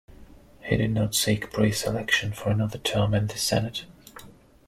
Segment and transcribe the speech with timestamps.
[0.63, 3.85] He did not seek pre-selection for another term in the Senate.